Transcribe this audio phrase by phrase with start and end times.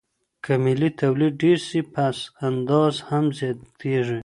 [0.43, 2.17] که ملي توليد ډېر سي پس
[2.47, 4.19] انداز هم زياتيږي.